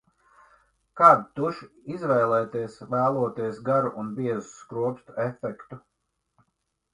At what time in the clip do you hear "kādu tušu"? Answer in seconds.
1.01-1.67